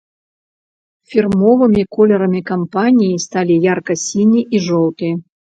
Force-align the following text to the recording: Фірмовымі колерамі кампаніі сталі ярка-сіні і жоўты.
Фірмовымі 1.11 1.83
колерамі 1.97 2.41
кампаніі 2.49 3.21
сталі 3.27 3.59
ярка-сіні 3.67 4.41
і 4.55 4.65
жоўты. 4.71 5.15